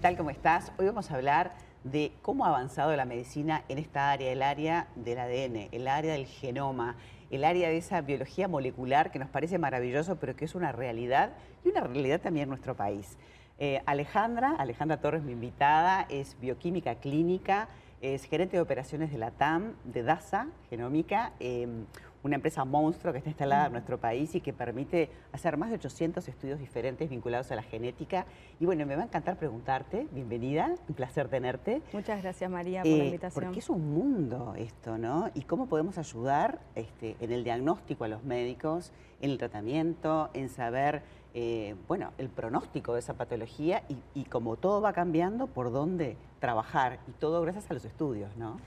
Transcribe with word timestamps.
tal? 0.00 0.16
¿Cómo 0.16 0.30
estás? 0.30 0.72
Hoy 0.78 0.86
vamos 0.86 1.10
a 1.10 1.14
hablar 1.14 1.52
de 1.84 2.12
cómo 2.22 2.46
ha 2.46 2.48
avanzado 2.48 2.96
la 2.96 3.04
medicina 3.04 3.64
en 3.68 3.76
esta 3.76 4.10
área, 4.10 4.32
el 4.32 4.42
área 4.42 4.88
del 4.96 5.18
ADN, 5.18 5.68
el 5.72 5.88
área 5.88 6.14
del 6.14 6.24
genoma, 6.24 6.96
el 7.30 7.44
área 7.44 7.68
de 7.68 7.76
esa 7.76 8.00
biología 8.00 8.48
molecular 8.48 9.10
que 9.10 9.18
nos 9.18 9.28
parece 9.28 9.58
maravilloso, 9.58 10.16
pero 10.16 10.34
que 10.34 10.46
es 10.46 10.54
una 10.54 10.72
realidad 10.72 11.32
y 11.66 11.68
una 11.68 11.82
realidad 11.82 12.18
también 12.22 12.44
en 12.44 12.48
nuestro 12.48 12.74
país. 12.74 13.18
Eh, 13.58 13.82
Alejandra, 13.84 14.52
Alejandra 14.52 15.02
Torres, 15.02 15.22
mi 15.22 15.32
invitada, 15.32 16.06
es 16.08 16.34
bioquímica 16.40 16.94
clínica, 16.94 17.68
es 18.00 18.24
gerente 18.24 18.56
de 18.56 18.62
operaciones 18.62 19.12
de 19.12 19.18
la 19.18 19.32
TAM, 19.32 19.74
de 19.84 20.02
DASA, 20.02 20.46
Genómica, 20.70 21.32
em, 21.40 21.84
una 22.22 22.36
empresa 22.36 22.64
monstruo 22.64 23.12
que 23.12 23.18
está 23.18 23.30
instalada 23.30 23.66
en 23.66 23.72
nuestro 23.72 23.98
país 23.98 24.34
y 24.34 24.40
que 24.40 24.52
permite 24.52 25.10
hacer 25.32 25.56
más 25.56 25.70
de 25.70 25.76
800 25.76 26.26
estudios 26.28 26.58
diferentes 26.58 27.08
vinculados 27.08 27.50
a 27.50 27.54
la 27.54 27.62
genética. 27.62 28.26
Y 28.58 28.66
bueno, 28.66 28.84
me 28.86 28.96
va 28.96 29.02
a 29.02 29.04
encantar 29.06 29.36
preguntarte, 29.38 30.06
bienvenida, 30.12 30.74
un 30.88 30.94
placer 30.94 31.28
tenerte. 31.28 31.82
Muchas 31.92 32.22
gracias 32.22 32.50
María 32.50 32.82
por 32.82 32.90
la 32.90 32.96
eh, 32.96 33.06
invitación. 33.06 33.44
Porque 33.44 33.60
es 33.60 33.70
un 33.70 33.94
mundo 33.94 34.54
esto, 34.56 34.98
¿no? 34.98 35.30
Y 35.34 35.42
cómo 35.42 35.66
podemos 35.66 35.98
ayudar 35.98 36.60
este, 36.74 37.16
en 37.20 37.32
el 37.32 37.44
diagnóstico 37.44 38.04
a 38.04 38.08
los 38.08 38.22
médicos, 38.22 38.92
en 39.20 39.30
el 39.30 39.38
tratamiento, 39.38 40.30
en 40.34 40.48
saber, 40.48 41.02
eh, 41.34 41.74
bueno, 41.88 42.12
el 42.18 42.28
pronóstico 42.28 42.94
de 42.94 43.00
esa 43.00 43.14
patología 43.14 43.82
y, 43.88 43.96
y 44.14 44.24
como 44.24 44.56
todo 44.56 44.80
va 44.80 44.92
cambiando, 44.92 45.46
por 45.46 45.72
dónde 45.72 46.16
trabajar. 46.38 46.98
Y 47.08 47.12
todo 47.12 47.40
gracias 47.42 47.70
a 47.70 47.74
los 47.74 47.84
estudios, 47.84 48.36
¿no? 48.36 48.58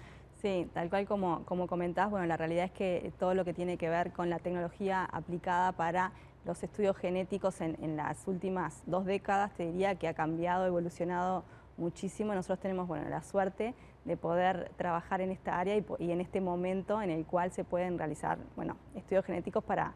Sí, 0.44 0.70
tal 0.74 0.90
cual 0.90 1.08
como, 1.08 1.46
como 1.46 1.68
comentás, 1.68 2.10
bueno, 2.12 2.26
la 2.26 2.36
realidad 2.36 2.66
es 2.66 2.72
que 2.72 3.14
todo 3.18 3.34
lo 3.34 3.46
que 3.46 3.54
tiene 3.54 3.78
que 3.78 3.90
ver 3.90 4.12
con 4.12 4.30
la 4.30 4.40
tecnología 4.40 5.06
aplicada 5.06 5.72
para 5.72 6.12
los 6.44 6.62
estudios 6.62 6.98
genéticos 6.98 7.62
en, 7.62 7.96
las 7.96 8.28
últimas 8.28 8.84
dos 8.86 9.06
décadas, 9.06 9.54
te 9.54 9.72
diría 9.72 9.96
que 9.96 10.10
ha 10.10 10.14
cambiado, 10.14 10.66
evolucionado 10.66 11.46
muchísimo. 11.78 12.36
Nosotros 12.36 12.60
tenemos 12.60 12.90
bueno, 12.90 13.08
la 13.08 13.24
suerte 13.24 13.74
de 14.04 14.18
poder 14.18 14.70
trabajar 14.76 15.22
en 15.22 15.32
esta 15.32 15.58
área 15.58 15.78
y, 15.78 16.12
en 16.12 16.20
este 16.20 16.42
momento 16.42 17.02
en 17.02 17.10
el 17.10 17.26
cual 17.26 17.54
se 17.54 17.64
pueden 17.64 17.98
realizar 17.98 18.38
bueno, 18.58 18.76
estudios 18.96 19.24
genéticos 19.24 19.64
para, 19.64 19.94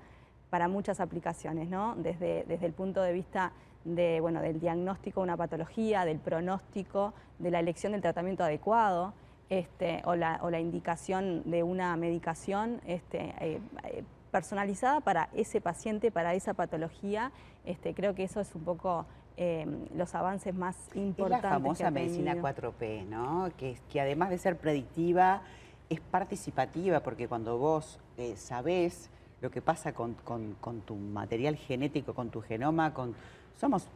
para 0.50 0.70
muchas 0.70 1.02
aplicaciones, 1.02 1.68
¿no? 1.68 1.96
desde, 1.98 2.46
desde 2.48 2.68
el 2.68 2.72
punto 2.72 3.02
de 3.02 3.12
vista 3.12 3.52
de, 3.84 4.22
bueno, 4.22 4.42
del 4.42 4.62
diagnóstico 4.62 5.20
de 5.20 5.24
una 5.26 5.36
patología, 5.36 6.06
del 6.06 6.20
pronóstico, 6.20 7.14
de 7.38 7.52
la 7.52 7.60
elección 7.60 7.92
del 7.92 8.02
tratamiento 8.02 8.46
adecuado. 8.46 9.14
Este, 9.50 10.02
o, 10.06 10.16
la, 10.16 10.60
indicación 10.60 11.50
de 11.50 11.64
una 11.64 11.96
medicación 11.96 12.82
este, 12.86 13.34
eh, 13.40 13.62
eh, 13.86 14.04
personalizada 14.30 15.00
para 15.00 15.30
ese 15.34 15.62
paciente, 15.62 16.12
para 16.12 16.34
esa 16.34 16.54
patología. 16.54 17.32
Este, 17.64 17.94
creo 17.94 18.14
que 18.14 18.24
eso 18.24 18.42
es 18.42 18.54
un 18.56 18.64
poco 18.64 19.06
em, 19.38 19.86
los 19.96 20.16
avances 20.16 20.54
más 20.54 20.76
importantes. 20.96 21.38
Es 21.38 21.44
la 21.44 21.50
famosa 21.50 21.92
medicina 21.92 22.36
4P, 22.36 23.06
¿no? 23.08 23.50
Que, 23.58 23.78
que 23.90 24.02
además 24.02 24.32
de 24.32 24.38
ser 24.38 24.58
predictiva, 24.58 25.42
es 25.90 26.00
participativa, 26.00 27.02
porque 27.02 27.28
cuando 27.28 27.58
vos 27.58 28.00
eh, 28.18 28.36
sabés 28.36 29.10
lo 29.42 29.52
que 29.52 29.62
pasa 29.62 29.94
con, 29.94 30.16
con, 30.16 30.82
tu 30.82 30.96
material 30.96 31.56
genético, 31.56 32.14
con 32.14 32.30
tu 32.30 32.42
genoma, 32.42 32.94
con 32.94 33.16
somos 33.56 33.88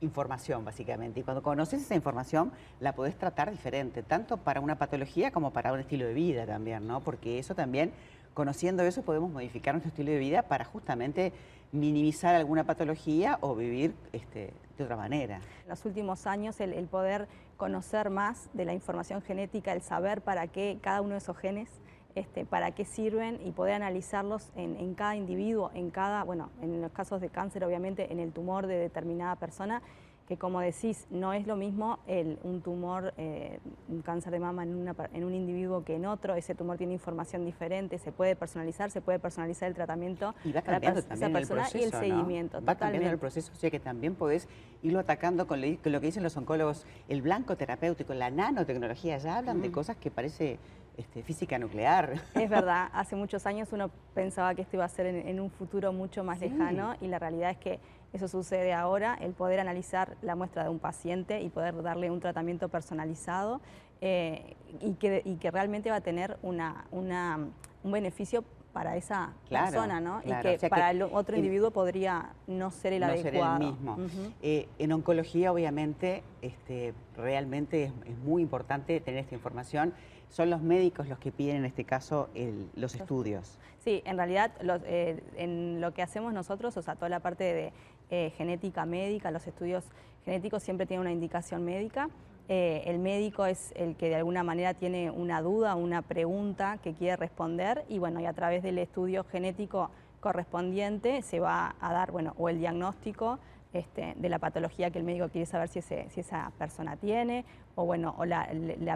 información, 0.00 0.64
básicamente. 0.64 1.20
Y 1.20 1.22
cuando 1.22 1.42
conoces 1.42 1.82
esa 1.82 1.94
información, 1.94 2.52
la 2.80 2.94
podés 2.94 3.16
tratar 3.16 3.50
diferente, 3.50 4.02
tanto 4.02 4.36
para 4.36 4.60
una 4.60 4.78
patología 4.78 5.30
como 5.30 5.52
para 5.52 5.72
un 5.72 5.80
estilo 5.80 6.06
de 6.06 6.14
vida 6.14 6.46
también, 6.46 6.86
¿no? 6.86 7.00
Porque 7.00 7.38
eso 7.38 7.54
también, 7.54 7.92
conociendo 8.34 8.82
eso, 8.82 9.02
podemos 9.02 9.30
modificar 9.30 9.74
nuestro 9.74 9.88
estilo 9.88 10.12
de 10.12 10.18
vida 10.18 10.42
para 10.42 10.64
justamente 10.64 11.32
minimizar 11.72 12.34
alguna 12.34 12.64
patología 12.64 13.38
o 13.40 13.54
vivir 13.54 13.94
este, 14.12 14.52
de 14.76 14.84
otra 14.84 14.96
manera. 14.96 15.40
En 15.64 15.68
los 15.68 15.84
últimos 15.84 16.26
años, 16.26 16.60
el, 16.60 16.86
poder 16.86 17.28
conocer 17.56 18.10
más 18.10 18.48
de 18.54 18.64
la 18.64 18.72
información 18.72 19.20
genética, 19.20 19.72
el 19.72 19.82
saber 19.82 20.22
para 20.22 20.46
qué 20.46 20.78
cada 20.80 21.02
uno 21.02 21.12
de 21.12 21.18
esos 21.18 21.36
genes 21.36 21.68
este, 22.14 22.44
para 22.44 22.72
qué 22.72 22.84
sirven 22.84 23.38
y 23.44 23.52
poder 23.52 23.74
analizarlos 23.74 24.50
en, 24.56 24.94
cada 24.94 25.16
individuo, 25.16 25.70
en 25.74 25.90
cada, 25.90 26.24
bueno, 26.24 26.50
en 26.62 26.80
los 26.80 26.92
casos 26.92 27.20
de 27.20 27.28
cáncer 27.28 27.64
obviamente 27.64 28.12
en 28.12 28.18
el 28.18 28.32
tumor 28.32 28.66
de 28.66 28.76
determinada 28.76 29.36
persona, 29.36 29.82
que 30.28 30.36
como 30.36 30.60
decís, 30.60 31.06
no 31.10 31.32
es 31.32 31.46
lo 31.46 31.56
mismo 31.56 32.00
el, 32.06 32.38
un 32.42 32.60
tumor, 32.60 33.14
eh, 33.16 33.60
un 33.88 34.02
cáncer 34.02 34.30
de 34.30 34.38
mama 34.38 34.62
en, 34.62 34.94
en, 35.14 35.24
un 35.24 35.34
individuo 35.34 35.84
que 35.84 35.96
en 35.96 36.04
otro, 36.04 36.34
ese 36.34 36.54
tumor 36.54 36.76
tiene 36.76 36.92
información 36.92 37.46
diferente, 37.46 37.96
se 37.98 38.12
puede 38.12 38.36
personalizar, 38.36 38.90
se 38.90 39.00
puede 39.00 39.18
personalizar 39.18 39.68
el 39.68 39.74
tratamiento 39.74 40.34
y 40.44 40.52
va 40.52 40.60
cambiando 40.60 41.02
también 41.02 41.34
el 41.34 41.46
proceso, 41.46 41.78
y 41.78 41.82
el 41.82 41.92
seguimiento. 41.92 42.62
Va 42.62 42.74
cambiando 42.74 43.08
el 43.08 43.18
proceso, 43.18 43.52
o 43.52 43.56
sea 43.56 43.70
que 43.70 43.80
también 43.80 44.14
podés 44.14 44.48
irlo 44.82 44.98
atacando 44.98 45.46
con 45.46 45.62
lo, 45.62 45.66
que 45.82 46.06
dicen 46.06 46.22
los 46.22 46.36
oncólogos, 46.36 46.84
el 47.08 47.22
blanco 47.22 47.56
terapéutico, 47.56 48.12
la 48.12 48.30
nanotecnología, 48.30 49.16
ya 49.16 49.38
hablan 49.38 49.62
de 49.62 49.70
cosas 49.72 49.96
que 49.96 50.10
parece 50.10 50.58
este, 50.98 51.22
física 51.22 51.58
nuclear. 51.58 52.20
Es 52.34 52.50
verdad, 52.50 52.88
hace 52.92 53.16
muchos 53.16 53.46
años 53.46 53.72
uno 53.72 53.90
pensaba 54.14 54.54
que 54.54 54.62
esto 54.62 54.76
iba 54.76 54.84
a 54.84 54.88
ser 54.88 55.06
en, 55.06 55.40
un 55.40 55.48
futuro 55.50 55.92
mucho 55.92 56.24
más 56.24 56.40
lejano 56.40 56.96
y 57.00 57.06
la 57.06 57.18
realidad 57.18 57.50
es 57.50 57.56
que 57.56 57.78
eso 58.12 58.26
sucede 58.26 58.72
ahora, 58.72 59.16
el 59.20 59.32
poder 59.32 59.60
analizar 59.60 60.16
la 60.22 60.34
muestra 60.34 60.64
de 60.64 60.70
un 60.70 60.80
paciente 60.80 61.40
y 61.40 61.50
poder 61.50 61.80
darle 61.82 62.10
un 62.10 62.20
tratamiento 62.20 62.68
personalizado 62.68 63.60
eh, 64.00 64.56
y, 64.80 64.94
que, 64.94 65.38
que, 65.40 65.50
realmente 65.50 65.90
va 65.90 65.96
a 65.96 66.00
tener 66.00 66.36
una, 66.42 66.84
un 66.90 67.92
beneficio 67.92 68.44
para 68.72 68.96
esa 68.96 69.32
persona, 69.48 70.00
¿no? 70.00 70.20
y 70.24 70.32
que, 70.42 70.68
para 70.68 70.90
el 70.90 71.02
otro 71.02 71.36
individuo 71.36 71.70
podría 71.70 72.30
no 72.46 72.70
ser 72.70 72.92
el 72.92 73.02
adecuado. 73.02 73.58
Ser 73.58 73.66
el 73.66 73.72
mismo. 73.72 73.98
Eh, 74.42 74.68
en 74.78 74.92
oncología, 74.92 75.52
obviamente, 75.52 76.22
este, 76.42 76.94
realmente 77.16 77.84
es, 77.84 78.18
muy 78.18 78.42
importante 78.42 79.00
tener 79.00 79.20
esta 79.20 79.34
información. 79.34 79.94
Son 80.28 80.50
los 80.50 80.60
médicos 80.60 81.08
los 81.08 81.18
que 81.18 81.32
piden, 81.32 81.56
en 81.56 81.64
este 81.64 81.84
caso, 81.84 82.28
los 82.74 82.94
estudios. 82.94 83.58
Sí, 83.78 84.02
en 84.04 84.16
realidad, 84.18 84.52
eh, 84.84 85.22
en 85.36 85.80
lo 85.80 85.94
que 85.94 86.02
hacemos 86.02 86.34
nosotros, 86.34 86.76
o 86.76 86.82
sea, 86.82 86.94
toda 86.96 87.08
la 87.08 87.20
parte 87.20 87.44
de 87.44 87.72
eh, 88.10 88.32
genética 88.36 88.84
médica, 88.84 89.30
los 89.30 89.46
estudios 89.46 89.84
genéticos 90.24 90.62
siempre 90.62 90.86
tienen 90.86 91.02
una 91.02 91.12
indicación 91.12 91.64
médica. 91.64 92.08
Eh, 92.48 92.82
el 92.86 92.98
médico 92.98 93.44
es 93.44 93.72
el 93.76 93.94
que 93.96 94.08
de 94.08 94.16
alguna 94.16 94.42
manera 94.42 94.72
tiene 94.72 95.10
una 95.10 95.42
duda, 95.42 95.74
una 95.74 96.00
pregunta 96.00 96.78
que 96.82 96.94
quiere 96.94 97.16
responder 97.16 97.84
y 97.88 97.98
bueno, 97.98 98.20
y 98.20 98.26
a 98.26 98.32
través 98.32 98.62
del 98.62 98.78
estudio 98.78 99.24
genético 99.24 99.90
correspondiente 100.20 101.20
se 101.20 101.40
va 101.40 101.76
a 101.78 101.92
dar, 101.92 102.10
bueno, 102.10 102.34
o 102.38 102.48
el 102.48 102.58
diagnóstico 102.58 103.38
este, 103.74 104.14
de 104.16 104.28
la 104.30 104.38
patología 104.38 104.90
que 104.90 104.98
el 104.98 105.04
médico 105.04 105.28
quiere 105.28 105.44
saber 105.44 105.68
si, 105.68 105.78
esa 105.78 106.50
persona 106.58 106.96
tiene, 106.96 107.44
o 107.74 107.84
bueno, 107.84 108.14
o 108.16 108.24
la, 108.24 108.48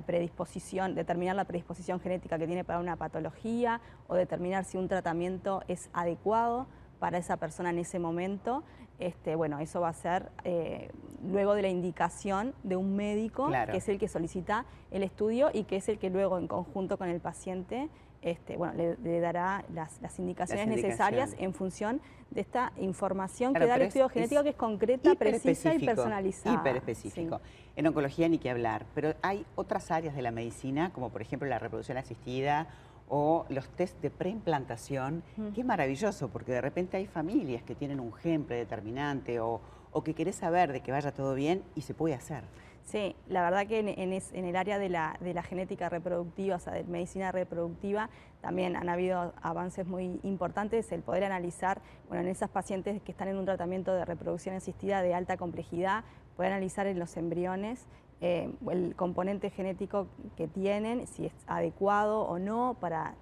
predisposición, 0.06 0.94
determinar 0.94 1.36
la 1.36 1.44
predisposición 1.44 2.00
genética 2.00 2.38
que 2.38 2.46
tiene 2.46 2.64
para 2.64 2.78
una 2.78 2.96
patología, 2.96 3.82
o 4.08 4.14
determinar 4.14 4.64
si 4.64 4.78
un 4.78 4.88
tratamiento 4.88 5.62
es 5.68 5.90
adecuado 5.92 6.66
para 7.00 7.18
esa 7.18 7.36
persona 7.36 7.68
en 7.68 7.80
ese 7.80 7.98
momento, 7.98 8.62
este, 8.98 9.34
bueno, 9.34 9.58
eso 9.58 9.82
va 9.82 9.90
a 9.90 9.92
ser 9.92 10.30
eh, 10.44 10.90
luego 11.22 11.54
de 11.54 11.62
la 11.62 11.68
indicación 11.68 12.54
de 12.62 12.76
un 12.76 12.96
médico, 12.96 13.50
que 13.70 13.76
es 13.76 13.88
el 13.88 13.98
que 13.98 14.08
solicita 14.08 14.64
el 14.90 15.02
estudio 15.02 15.50
y 15.52 15.64
que 15.64 15.76
es 15.76 15.88
el 15.88 15.98
que 15.98 16.10
luego 16.10 16.38
en 16.38 16.48
conjunto 16.48 16.98
con 16.98 17.08
el 17.08 17.20
paciente 17.20 17.88
este, 18.22 18.56
bueno, 18.56 18.74
le, 18.74 19.20
dará 19.20 19.64
las, 19.74 20.18
indicaciones 20.18 20.68
necesarias 20.68 21.34
en 21.38 21.52
función 21.52 22.00
de 22.30 22.40
esta 22.40 22.72
información 22.76 23.52
que 23.52 23.66
da 23.66 23.74
el 23.74 23.82
estudio 23.82 24.08
genético 24.08 24.44
que 24.44 24.50
es 24.50 24.56
concreta, 24.56 25.14
precisa 25.16 25.74
y 25.74 25.84
personalizada. 25.84 26.54
Hiperespecífico. 26.54 27.40
En 27.74 27.86
oncología 27.86 28.28
ni 28.28 28.38
que 28.38 28.48
hablar, 28.48 28.86
pero 28.94 29.14
hay 29.22 29.44
otras 29.56 29.90
áreas 29.90 30.14
de 30.14 30.22
la 30.22 30.30
medicina, 30.30 30.92
como 30.92 31.10
por 31.10 31.20
ejemplo 31.20 31.48
la 31.48 31.58
reproducción 31.58 31.98
asistida 31.98 32.68
o 33.08 33.44
los 33.48 33.68
test 33.70 34.00
de 34.00 34.10
preimplantación, 34.10 35.22
que 35.52 35.60
es 35.60 35.66
maravilloso 35.66 36.28
porque 36.28 36.52
de 36.52 36.60
repente 36.60 36.96
hay 36.96 37.06
familias 37.06 37.62
que 37.62 37.74
tienen 37.74 37.98
un 37.98 38.12
gen 38.12 38.44
predeterminante 38.44 39.40
o, 39.40 39.60
o 39.92 40.02
que 40.02 40.14
querés 40.14 40.36
saber 40.36 40.72
de 40.72 40.80
que 40.80 40.92
vaya 40.92 41.12
todo 41.12 41.34
bien 41.34 41.62
y 41.74 41.82
se 41.82 41.94
puede 41.94 42.14
hacer. 42.14 42.44
Sí, 42.84 43.14
la 43.28 43.42
verdad 43.42 43.66
que 43.66 43.78
en, 43.78 44.44
el 44.44 44.56
área 44.56 44.78
de 44.78 44.88
la, 44.88 45.42
genética 45.48 45.88
reproductiva, 45.88 46.56
o 46.56 46.58
sea, 46.58 46.74
de 46.74 46.84
medicina 46.84 47.30
reproductiva, 47.32 48.10
también 48.40 48.76
han 48.76 48.88
habido 48.88 49.32
avances 49.40 49.86
muy 49.86 50.18
importantes, 50.24 50.90
el 50.90 51.02
poder 51.02 51.24
analizar, 51.24 51.80
bueno, 52.08 52.22
en 52.24 52.28
esas 52.28 52.50
pacientes 52.50 53.00
que 53.02 53.12
están 53.12 53.28
en 53.28 53.36
un 53.36 53.44
tratamiento 53.44 53.94
de 53.94 54.04
reproducción 54.04 54.56
asistida 54.56 55.00
de 55.00 55.14
alta 55.14 55.36
complejidad, 55.36 56.04
poder 56.36 56.52
analizar 56.52 56.86
en 56.86 56.98
los 56.98 57.16
embriones 57.16 57.86
eh, 58.20 58.52
el 58.70 58.94
componente 58.94 59.50
genético 59.50 60.06
que 60.36 60.48
tienen, 60.48 61.06
si 61.06 61.26
es 61.26 61.32
adecuado 61.46 62.22
o 62.22 62.38
no 62.38 62.76
para, 62.80 63.16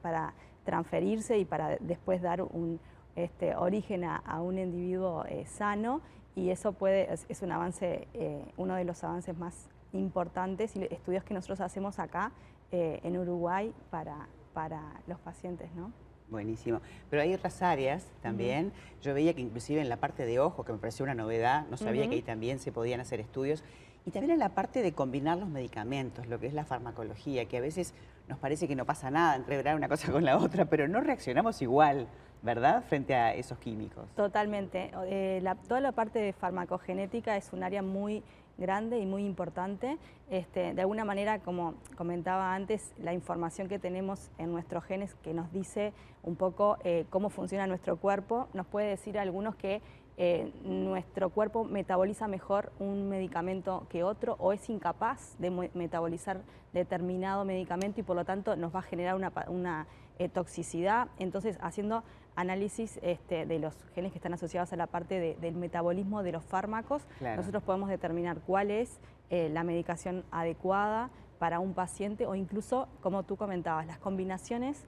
transferirse 0.64 1.38
y 1.38 1.44
para 1.44 1.78
después 1.81 2.20
dar 2.20 2.43
un 2.43 2.78
este, 3.17 3.55
origen 3.55 4.05
a, 4.05 4.41
un 4.41 4.59
individuo 4.59 5.25
eh, 5.27 5.45
sano 5.47 6.01
y 6.35 6.51
eso 6.51 6.73
puede, 6.73 7.12
es, 7.12 7.43
un 7.43 7.53
avance, 7.53 8.09
eh, 8.15 8.45
uno 8.57 8.75
de 8.75 8.85
los 8.85 9.03
avances 9.05 9.37
más 9.37 9.69
importantes 9.93 10.77
y 10.77 10.85
estudios 10.85 11.25
que 11.25 11.35
nosotros 11.35 11.61
hacemos 11.61 11.99
acá 11.99 12.33
en 12.73 13.19
Uruguay 13.19 13.75
para, 13.91 14.29
para 14.53 14.81
los 15.09 15.19
pacientes, 15.19 15.69
¿no? 15.75 15.91
Buenísimo. 16.31 16.81
Pero 17.11 17.23
hay 17.23 17.35
otras 17.35 17.61
áreas 17.61 18.07
también. 18.23 18.73
Yo 19.03 19.12
veía 19.12 19.35
que 19.35 19.41
inclusive 19.41 19.81
en 19.81 19.89
la 19.89 19.97
parte 19.97 20.25
de 20.25 20.39
ojo, 20.39 20.65
que 20.65 20.73
me 20.73 20.79
pareció 20.79 21.03
una 21.03 21.15
novedad, 21.15 21.67
no 21.69 21.77
sabía 21.77 22.09
que 22.09 22.15
ahí 22.15 22.23
también 22.23 22.61
se 22.61 22.71
podían 22.71 23.01
hacer 23.01 23.21
estudios. 23.21 23.65
Y 24.07 24.12
también 24.12 24.33
en 24.33 24.39
la 24.39 24.51
parte 24.51 24.81
de 24.83 24.93
combinar 24.93 25.39
los 25.39 25.49
medicamentos, 25.49 26.27
lo 26.29 26.39
que 26.39 26.47
es 26.47 26.55
la 26.55 26.65
farmacología, 26.65 27.47
que 27.47 27.59
a 27.59 27.61
veces 27.61 27.95
nos 28.29 28.39
parece 28.39 28.69
que 28.69 28.77
no 28.77 28.87
pasa 28.87 29.11
nada 29.11 29.35
entre 29.37 29.75
una 29.75 29.89
cosa 29.89 30.12
con 30.12 30.25
la 30.25 30.39
otra, 30.39 30.67
pero 30.67 30.87
no 30.89 31.01
reaccionamos 31.01 31.61
igual. 31.62 32.07
¿Verdad? 32.42 32.84
Frente 32.88 33.14
a 33.14 33.34
esos 33.34 33.58
químicos. 33.58 34.08
Totalmente. 34.16 34.90
Eh, 35.06 35.42
toda 35.69 35.81
la 35.81 35.92
parte 35.92 36.19
de 36.19 36.32
farmacogenética 36.32 37.37
es 37.37 37.52
un 37.52 37.62
área 37.62 37.82
muy 37.82 38.22
grande 38.58 38.98
y 38.98 39.06
muy 39.06 39.25
importante. 39.25 39.98
Este, 40.31 40.75
de 40.75 40.81
alguna 40.81 41.04
manera, 41.04 41.40
como 41.40 41.75
comentaba 41.96 42.54
antes, 42.54 42.94
la 42.98 43.12
información 43.12 43.69
que 43.69 43.78
tenemos 43.78 44.31
en 44.38 44.52
nuestros 44.52 44.84
genes 44.84 45.14
que 45.16 45.34
nos 45.34 45.52
dice 45.52 45.92
un 46.22 46.37
poco 46.37 46.76
eh, 46.84 47.06
cómo 47.10 47.31
funciona 47.31 47.66
nuestro 47.66 47.96
cuerpo, 47.96 48.48
nos 48.52 48.66
puede 48.66 48.88
decir 48.88 49.19
algunos 49.19 49.56
que 49.56 49.81
eh, 50.22 50.52
nuestro 50.64 51.31
cuerpo 51.31 51.64
metaboliza 51.64 52.28
mejor 52.28 52.72
un 52.78 53.08
medicamento 53.08 53.87
que 53.88 54.02
otro 54.02 54.37
o 54.38 54.52
es 54.52 54.69
incapaz 54.69 55.34
de 55.38 55.50
metabolizar 55.72 56.42
determinado 56.75 57.46
medicamento 57.46 58.00
y 58.00 58.02
por 58.02 58.16
lo 58.16 58.26
tanto 58.26 58.54
nos 58.54 58.75
va 58.75 58.81
a 58.81 58.82
generar 58.82 59.14
una, 59.48 59.87
eh, 60.19 60.28
toxicidad. 60.28 61.08
Entonces, 61.19 61.56
haciendo 61.62 62.04
análisis 62.37 62.99
este, 63.03 63.47
de 63.47 63.59
los 63.59 63.75
genes 63.94 64.12
que 64.12 64.19
están 64.19 64.35
asociados 64.35 64.73
a 64.73 64.77
la 64.77 64.87
parte 64.87 65.37
del 65.41 65.55
metabolismo 65.56 66.23
de 66.23 66.32
los 66.32 66.44
fármacos, 66.44 67.06
nosotros 67.21 67.62
podemos 67.62 67.88
determinar 67.88 68.38
cuál 68.47 68.71
es 68.71 68.99
eh, 69.31 69.49
la 69.50 69.65
medicación 69.65 70.25
adecuada 70.31 71.11
para 71.41 71.59
un 71.59 71.73
paciente 71.73 72.27
o 72.27 72.35
incluso, 72.35 72.87
como 73.00 73.23
tú 73.23 73.37
comentabas, 73.37 73.87
las 73.87 73.97
combinaciones 73.97 74.85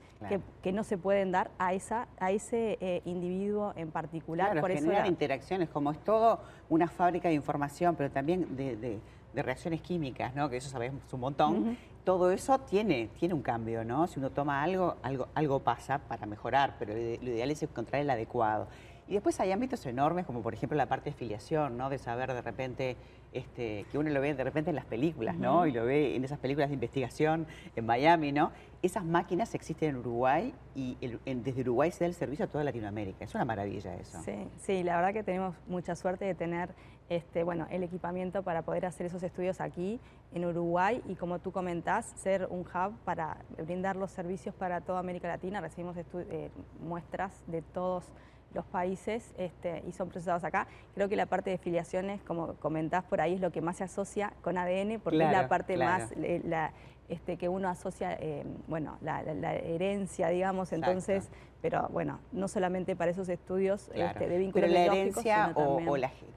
que, 0.63 0.73
no 0.73 0.85
se 0.85 0.99
pueden 0.99 1.33
dar 1.33 1.51
a, 1.59 1.73
esa, 1.73 2.09
a 2.21 2.31
ese 2.31 2.77
eh, 2.83 3.01
individuo 3.07 3.73
en 3.75 3.91
particular. 3.91 4.49
Claro, 4.49 4.61
Por 4.61 4.71
generar 4.71 5.07
interacciones, 5.07 5.71
como 5.71 5.91
es 5.91 5.99
todo 6.05 6.41
una 6.69 6.89
fábrica 6.89 7.29
de 7.29 7.35
información, 7.35 7.97
pero 7.97 8.11
también 8.11 8.55
de, 8.55 9.01
reacciones 9.35 9.81
químicas, 9.81 10.35
¿no? 10.35 10.51
que 10.51 10.59
eso 10.59 10.69
sabemos 10.69 11.01
un 11.13 11.21
montón 11.21 11.77
todo 12.05 12.33
eso 12.33 12.59
tiene, 12.59 13.09
tiene 13.19 13.35
un 13.35 13.43
cambio, 13.43 13.85
¿no? 13.85 14.07
Si 14.07 14.19
uno 14.19 14.31
toma 14.31 14.63
algo, 14.63 14.97
algo, 15.03 15.29
algo 15.35 15.61
pasa 15.61 15.99
para 15.99 16.27
mejorar, 16.27 16.75
pero 16.79 16.95
lo 16.95 16.99
ideal 17.31 17.51
es 17.51 17.63
encontrar 17.63 18.03
el 18.03 18.11
adecuado. 18.11 18.67
Y 19.09 19.15
después 19.15 19.39
hay 19.41 19.53
ámbitos 19.53 19.85
enormes, 19.87 20.27
como 20.27 20.43
por 20.43 20.55
ejemplo 20.55 20.77
la 20.77 20.87
parte 20.87 21.11
de 21.11 21.17
filiación, 21.17 21.77
¿no? 21.77 21.91
De 21.91 21.99
saber 21.99 22.33
de 22.33 22.41
repente, 22.41 22.97
este, 23.33 23.85
que 23.91 23.99
uno 23.99 24.11
lo 24.11 24.21
ve 24.21 24.35
de 24.35 24.45
repente 24.45 24.71
en 24.71 24.77
las 24.77 24.85
películas, 24.85 25.37
¿no? 25.37 25.67
Y 25.67 25.73
lo 25.73 25.85
ve 25.85 26.15
en 26.17 26.25
esas 26.25 26.39
películas 26.39 26.71
de 26.71 26.75
investigación 26.75 27.47
en 27.75 27.85
Miami, 27.85 28.33
¿no? 28.33 28.53
Esas 28.81 29.05
máquinas 29.05 29.55
existen 29.55 29.91
en 29.91 29.97
Uruguay 29.97 30.55
y 30.75 30.97
desde 31.25 31.61
Uruguay 31.61 31.91
se 31.91 32.05
da 32.05 32.09
el 32.09 32.15
servicio 32.15 32.45
a 32.45 32.49
toda 32.49 32.65
Latinoamérica. 32.65 33.25
Es 33.25 33.35
una 33.35 33.45
maravilla 33.45 33.95
eso. 33.97 34.23
Sí, 34.23 34.49
sí, 34.59 34.83
la 34.83 34.97
verdad 34.97 35.13
que 35.13 35.23
tenemos 35.23 35.55
mucha 35.67 35.95
suerte 35.95 36.25
de 36.25 36.35
tener 36.35 36.71
este, 37.09 37.43
bueno, 37.43 37.67
el 37.71 37.83
equipamiento 37.83 38.43
para 38.43 38.63
poder 38.63 38.87
hacer 38.87 39.07
esos 39.07 39.23
estudios 39.23 39.61
aquí 39.61 40.01
en 40.33 40.47
Uruguay 40.47 41.03
y 41.07 41.15
como 41.15 41.41
tú 41.41 41.53
comentás, 41.53 42.07
ser 42.17 42.47
un 42.49 42.61
hub 42.61 42.95
para 43.05 43.37
brindar 43.59 43.97
los 43.97 44.11
servicios 44.11 44.55
para 44.55 44.81
toda 44.81 45.01
América 45.01 45.29
Latina. 45.29 45.61
Recibimos 45.61 45.97
eh, 45.99 46.51
muestras 46.81 47.43
de 47.49 47.61
todos 47.61 48.07
los 48.55 48.65
países 48.65 49.33
este, 49.39 49.83
y 49.87 49.93
son 49.93 50.09
procesados 50.09 50.45
acá. 50.45 50.67
Creo 50.95 51.09
que 51.09 51.17
la 51.17 51.27
parte 51.27 51.51
de 51.51 51.59
filiaciones, 51.59 52.23
como 52.23 52.55
comentás 52.55 53.05
por 53.05 53.21
ahí, 53.21 53.35
es 53.35 53.41
lo 53.41 53.53
que 53.53 53.61
más 53.61 53.77
se 53.77 53.85
asocia 53.85 54.33
con 54.43 54.59
ADN, 54.59 55.01
porque 55.01 55.25
es 55.25 55.33
la 55.33 55.49
parte 55.49 55.77
más 55.77 56.13
la, 56.17 56.73
este, 57.09 57.37
que 57.37 57.49
uno 57.49 57.69
asocia, 57.69 58.17
eh, 58.19 58.45
bueno, 58.69 58.97
la, 59.03 59.23
herencia, 59.55 60.29
digamos, 60.29 60.73
entonces, 60.73 61.29
pero 61.61 61.89
bueno, 61.91 62.21
no 62.33 62.49
solamente 62.49 62.97
para 62.97 63.11
esos 63.11 63.29
estudios 63.29 63.91
este, 63.95 64.29
de 64.29 64.39
vínculos 64.39 64.69
Pero 64.69 64.73
la 64.73 64.87
herencia 64.87 65.53
o, 65.55 65.81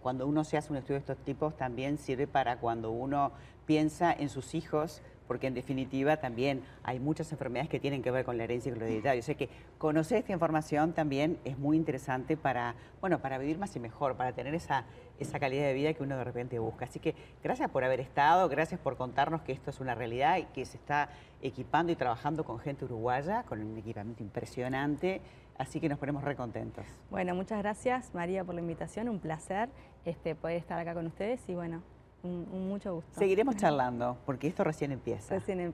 cuando 0.02 0.28
uno 0.28 0.44
se 0.44 0.58
hace 0.58 0.72
un 0.72 0.78
estudio 0.78 0.96
de 0.96 1.00
estos 1.00 1.18
tipos 1.20 1.56
también 1.56 1.98
sirve 1.98 2.28
para 2.28 2.60
cuando 2.60 2.92
uno 2.92 3.32
piensa 3.66 4.14
en 4.14 4.30
sus 4.30 4.54
hijos 4.54 5.02
porque 5.28 5.48
en 5.48 5.54
definitiva 5.54 6.18
también 6.18 6.64
hay 6.84 7.00
muchas 7.00 7.32
enfermedades 7.32 7.70
que 7.70 7.80
tienen 7.80 8.02
que 8.02 8.12
ver 8.12 8.26
con 8.26 8.38
la 8.38 8.44
herencia 8.44 8.70
y 8.70 8.74
con 8.74 8.88
lo 8.88 8.88
que 8.88 9.50
conocer 9.78 10.20
esta 10.20 10.34
información 10.34 10.94
también 10.94 11.38
es 11.46 11.58
muy 11.58 11.78
interesante 11.78 12.38
para, 12.38 12.76
bueno, 13.02 13.20
para 13.20 13.38
vivir 13.38 13.58
más 13.58 13.76
y 13.76 13.80
mejor, 13.80 14.16
para 14.16 14.34
tener 14.34 14.54
esa, 14.56 14.86
esa 15.20 15.40
calidad 15.40 15.66
de 15.66 15.74
vida 15.74 15.94
que 15.94 16.04
uno 16.04 16.18
de 16.18 16.24
repente 16.24 16.60
busca. 16.60 16.86
Así 16.86 17.00
que 17.00 17.16
gracias 17.44 17.70
por 17.70 17.84
haber 17.84 18.00
estado, 18.00 18.48
gracias 18.50 18.80
por 18.80 18.98
contarnos 18.98 19.42
que 19.42 19.52
esto 19.52 19.70
es 19.70 19.80
una 19.80 19.96
realidad 19.96 20.38
y 20.38 20.44
que 20.46 20.66
se 20.66 20.78
está 20.78 21.10
equipando 21.42 21.92
y 21.92 21.96
trabajando 21.96 22.44
con 22.44 22.60
gente 22.60 22.86
uruguaya, 22.86 23.44
con 23.44 23.62
un 23.62 23.78
equipamiento 23.78 24.24
impresionante. 24.24 25.22
Así 25.58 25.80
que 25.80 25.88
nos 25.88 25.98
ponemos 25.98 26.24
recontentos. 26.24 26.86
Bueno, 27.10 27.34
muchas 27.34 27.60
gracias 27.60 28.14
María 28.14 28.44
por 28.44 28.56
la 28.56 28.62
invitación, 28.62 29.08
un 29.08 29.20
placer 29.20 29.70
este, 30.04 30.36
poder 30.36 30.58
estar 30.58 30.78
acá 30.80 30.94
con 30.94 31.08
ustedes 31.08 31.48
y 31.48 31.56
bueno, 31.56 31.82
mucho 32.26 32.96
gusto. 32.96 33.20
Seguiremos 33.20 33.56
charlando, 33.58 34.18
porque 34.26 34.48
esto 34.48 34.64
recién 34.64 34.92
empieza. 34.92 35.34
Recién 35.36 35.60
empieza. 35.60 35.74